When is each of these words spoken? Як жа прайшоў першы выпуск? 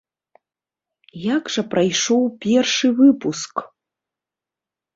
Як 1.35 1.43
жа 1.57 1.61
прайшоў 1.75 2.23
першы 2.47 2.87
выпуск? 3.03 3.55